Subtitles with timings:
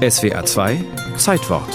[0.00, 0.82] SWA 2
[1.18, 1.68] Zeitwort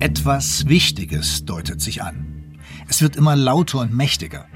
[0.00, 2.58] Etwas Wichtiges deutet sich an.
[2.88, 4.46] Es wird immer lauter und mächtiger.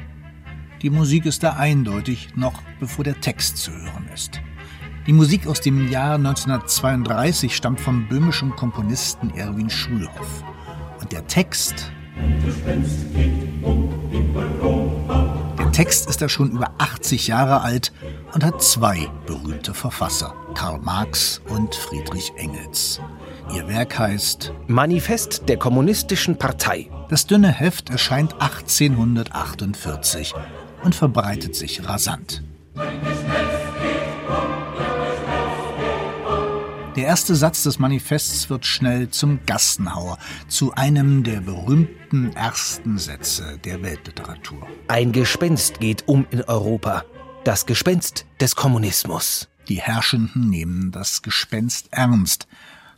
[0.83, 4.41] Die Musik ist da eindeutig, noch bevor der Text zu hören ist.
[5.07, 10.43] Die Musik aus dem Jahr 1932 stammt vom böhmischen Komponisten Erwin Schulhoff.
[11.01, 11.93] Und der Text.
[15.57, 17.93] Der Text ist da schon über 80 Jahre alt
[18.35, 23.01] und hat zwei berühmte Verfasser, Karl Marx und Friedrich Engels.
[23.55, 26.89] Ihr Werk heißt Manifest der Kommunistischen Partei.
[27.09, 30.35] Das dünne Heft erscheint 1848
[30.83, 32.43] und verbreitet sich rasant.
[36.97, 43.59] Der erste Satz des Manifests wird schnell zum Gassenhauer, zu einem der berühmten ersten Sätze
[43.65, 44.67] der Weltliteratur.
[44.89, 47.05] Ein Gespenst geht um in Europa.
[47.45, 49.49] Das Gespenst des Kommunismus.
[49.69, 52.47] Die Herrschenden nehmen das Gespenst ernst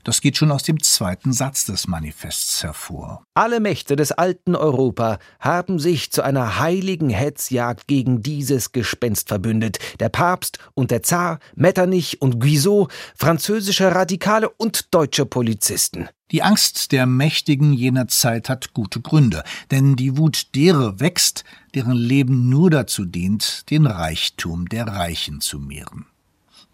[0.04, 3.24] das geht schon aus dem zweiten Satz des Manifests hervor.
[3.34, 9.78] Alle Mächte des alten Europa haben sich zu einer heiligen Hetzjagd gegen dieses Gespenst verbündet.
[9.98, 16.08] Der Papst und der Zar, Metternich und Guizot, französische Radikale und deutsche Polizisten.
[16.30, 21.92] Die Angst der Mächtigen jener Zeit hat gute Gründe, denn die Wut derer wächst, deren
[21.92, 26.06] Leben nur dazu dient, den Reichtum der Reichen zu mehren.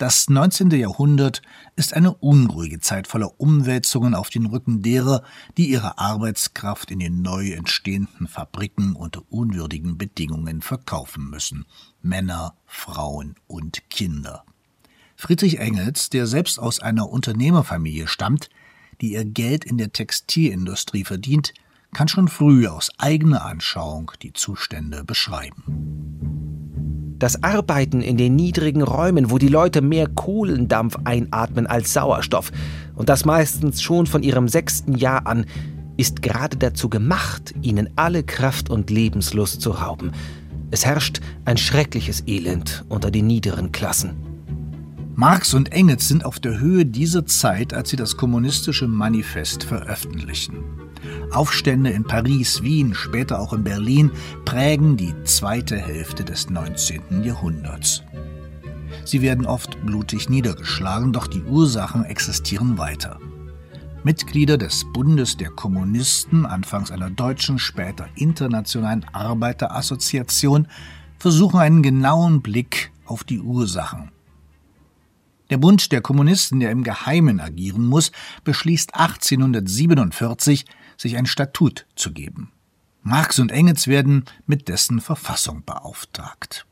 [0.00, 0.70] Das 19.
[0.70, 1.42] Jahrhundert
[1.76, 5.22] ist eine unruhige Zeit voller Umwälzungen auf den Rücken derer,
[5.58, 11.66] die ihre Arbeitskraft in den neu entstehenden Fabriken unter unwürdigen Bedingungen verkaufen müssen.
[12.00, 14.46] Männer, Frauen und Kinder.
[15.16, 18.48] Friedrich Engels, der selbst aus einer Unternehmerfamilie stammt,
[19.02, 21.52] die ihr Geld in der Textilindustrie verdient,
[21.92, 26.29] kann schon früh aus eigener Anschauung die Zustände beschreiben.
[27.20, 32.50] Das Arbeiten in den niedrigen Räumen, wo die Leute mehr Kohlendampf einatmen als Sauerstoff,
[32.96, 35.44] und das meistens schon von ihrem sechsten Jahr an,
[35.98, 40.12] ist gerade dazu gemacht, ihnen alle Kraft und Lebenslust zu rauben.
[40.70, 44.29] Es herrscht ein schreckliches Elend unter den niederen Klassen.
[45.20, 50.64] Marx und Engels sind auf der Höhe dieser Zeit, als sie das kommunistische Manifest veröffentlichen.
[51.30, 54.12] Aufstände in Paris, Wien, später auch in Berlin
[54.46, 57.22] prägen die zweite Hälfte des 19.
[57.22, 58.02] Jahrhunderts.
[59.04, 63.18] Sie werden oft blutig niedergeschlagen, doch die Ursachen existieren weiter.
[64.02, 70.66] Mitglieder des Bundes der Kommunisten, anfangs einer deutschen, später internationalen Arbeiterassoziation,
[71.18, 74.12] versuchen einen genauen Blick auf die Ursachen.
[75.50, 78.12] Der Bund der Kommunisten, der im Geheimen agieren muss,
[78.44, 80.64] beschließt 1847,
[80.96, 82.52] sich ein Statut zu geben.
[83.02, 86.66] Marx und Engels werden mit dessen Verfassung beauftragt.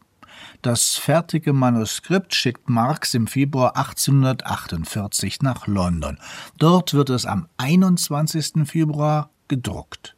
[0.62, 6.18] Das fertige Manuskript schickt Marx im Februar 1848 nach London.
[6.58, 8.66] Dort wird es am 21.
[8.68, 10.16] Februar gedruckt.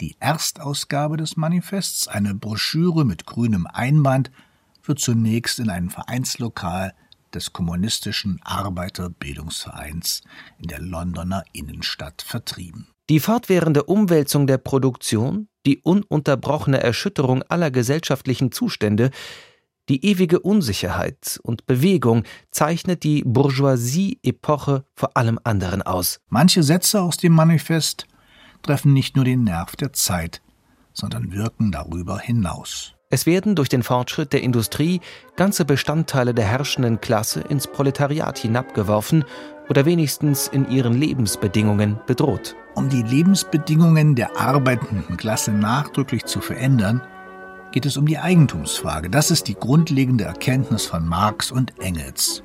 [0.00, 4.30] Die Erstausgabe des Manifests, eine Broschüre mit grünem Einband,
[4.84, 6.94] wird zunächst in einem Vereinslokal
[7.34, 10.22] des Kommunistischen Arbeiterbildungsvereins
[10.58, 12.88] in der Londoner Innenstadt vertrieben.
[13.10, 19.10] Die fortwährende Umwälzung der Produktion, die ununterbrochene Erschütterung aller gesellschaftlichen Zustände,
[19.88, 22.22] die ewige Unsicherheit und Bewegung
[22.52, 26.20] zeichnet die Bourgeoisie-Epoche vor allem anderen aus.
[26.28, 28.06] Manche Sätze aus dem Manifest
[28.62, 30.40] treffen nicht nur den Nerv der Zeit,
[30.92, 32.94] sondern wirken darüber hinaus.
[33.12, 35.02] Es werden durch den Fortschritt der Industrie
[35.36, 39.26] ganze Bestandteile der herrschenden Klasse ins Proletariat hinabgeworfen
[39.68, 42.56] oder wenigstens in ihren Lebensbedingungen bedroht.
[42.74, 47.02] Um die Lebensbedingungen der arbeitenden Klasse nachdrücklich zu verändern,
[47.70, 49.10] geht es um die Eigentumsfrage.
[49.10, 52.42] Das ist die grundlegende Erkenntnis von Marx und Engels.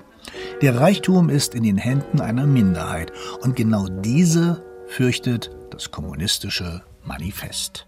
[0.61, 7.88] Der Reichtum ist in den Händen einer Minderheit und genau diese fürchtet das kommunistische Manifest.